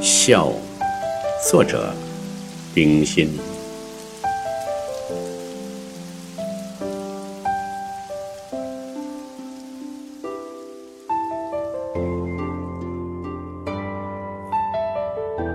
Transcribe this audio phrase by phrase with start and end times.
[0.00, 0.52] 笑，
[1.50, 1.92] 作者
[2.74, 3.30] 丁心。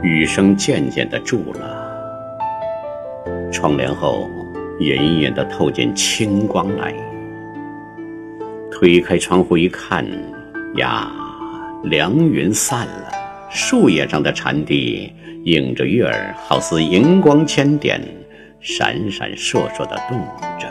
[0.02, 1.92] 雨声渐渐的住了，
[3.52, 4.28] 窗帘后
[4.80, 6.94] 隐隐的透进清光来。
[8.72, 10.06] 推开窗户一看，
[10.76, 11.12] 呀，
[11.86, 13.12] 凉云散了，
[13.52, 18.02] 树叶上的蝉笛映着月儿，好似银光千点，
[18.60, 20.20] 闪闪烁烁的动
[20.60, 20.68] 着。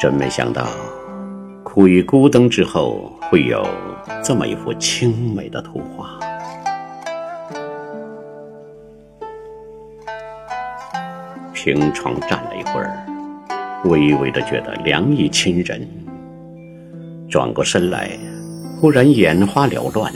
[0.00, 0.66] 真没想到，
[1.62, 3.64] 苦于孤灯之后，会有
[4.20, 6.18] 这么一幅清美的图画。
[11.54, 13.06] 凭窗站了一会儿，
[13.84, 15.88] 微微的觉得凉意侵人。
[17.28, 18.10] 转过身来，
[18.78, 20.12] 忽然眼花缭乱，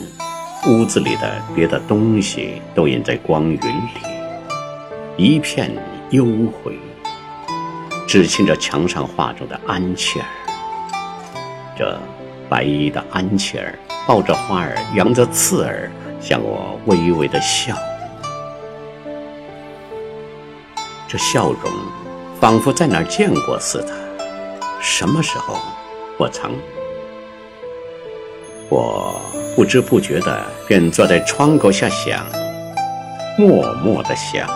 [0.67, 4.01] 屋子里的别的东西都隐在光云里，
[5.17, 5.73] 一片
[6.11, 6.79] 幽灰。
[8.07, 10.27] 只亲着墙上画中的安琪儿，
[11.75, 11.99] 这
[12.51, 17.75] 白衣的安琪儿抱着花儿，扬着刺儿，向我微微的笑。
[21.09, 21.73] 这笑容，
[22.39, 23.95] 仿佛在哪儿见过似的。
[24.83, 25.57] 什么时候，
[26.19, 26.53] 我曾？
[29.57, 32.25] 不知不觉的便坐在窗口下想，
[33.39, 34.49] 默默的想。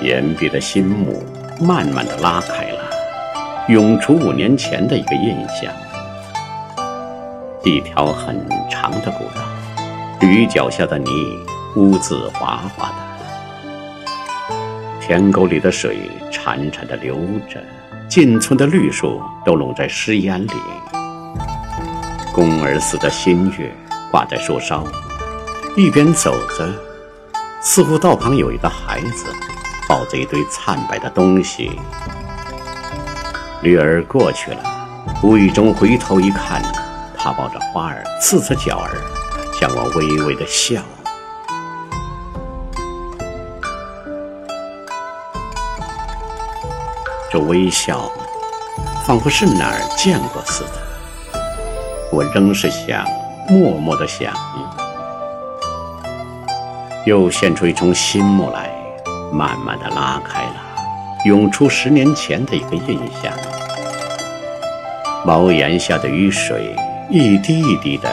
[0.00, 1.22] 岩壁的心幕
[1.60, 2.90] 慢慢的拉开了，
[3.68, 5.72] 涌出五年前的一个印象。
[7.64, 9.42] 一条很长的古道。
[10.20, 11.10] 驴脚下的泥
[11.76, 12.94] 污渍滑滑的，
[15.00, 17.16] 田沟里的水潺潺的流
[17.48, 17.60] 着，
[18.08, 20.52] 进村的绿树都笼在湿烟里。
[22.32, 23.70] 宫儿似的新月
[24.10, 24.82] 挂在树梢，
[25.76, 26.72] 一边走着，
[27.60, 29.26] 似乎道旁有一个孩子，
[29.86, 31.78] 抱着一堆惨白的东西。
[33.60, 34.88] 驴儿过去了，
[35.22, 36.62] 无意中回头一看，
[37.16, 38.96] 他抱着花儿，刺刺脚儿。
[39.52, 40.80] 向我微微的笑，
[47.30, 48.10] 这微笑
[49.06, 50.72] 仿佛是哪儿见过似的。
[52.10, 53.04] 我仍是想，
[53.48, 54.32] 默默的想，
[57.04, 58.70] 又现出一重新幕来，
[59.32, 60.54] 慢慢的拉开了，
[61.24, 63.32] 涌出十年前的一个印象。
[65.24, 66.74] 茅檐下的雨水，
[67.10, 68.08] 一滴一滴的。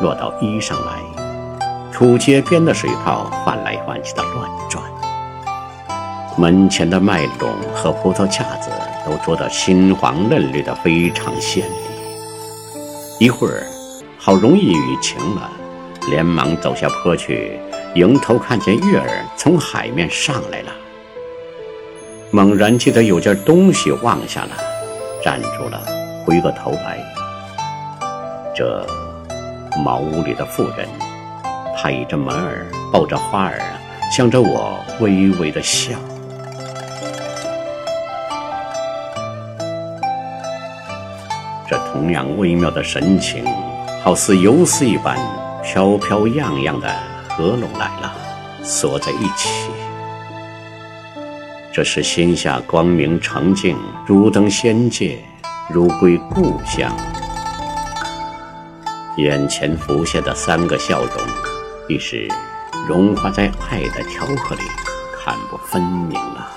[0.00, 0.92] 落到衣上来，
[1.92, 4.84] 土街边的水泡翻来翻去的乱转，
[6.38, 8.70] 门前的麦垄和葡萄架子
[9.04, 11.72] 都做得金黄嫩绿的非常鲜丽。
[13.18, 13.66] 一会儿，
[14.16, 15.50] 好容易雨停了，
[16.08, 17.58] 连忙走下坡去，
[17.96, 20.70] 迎头看见月儿从海面上来了。
[22.30, 24.50] 猛然记得有件东西忘下了，
[25.24, 25.82] 站住了，
[26.24, 26.98] 回过头来，
[28.54, 28.86] 这。
[29.84, 30.88] 茅屋里的妇人，
[31.76, 33.60] 拍着门儿，抱着花儿，
[34.10, 35.92] 向着我微微的笑。
[41.90, 43.44] 同样微妙的神情，
[44.02, 45.16] 好似游丝一般，
[45.62, 46.88] 飘飘漾漾的
[47.30, 48.14] 合拢来了，
[48.62, 49.48] 锁在一起。
[51.72, 55.18] 这是心下光明澄净，如登仙界，
[55.70, 56.92] 如归故乡。
[59.16, 61.12] 眼前浮现的三个笑容，
[61.88, 62.28] 已是
[62.86, 64.62] 融化在爱的调和里，
[65.18, 66.47] 看不分明了。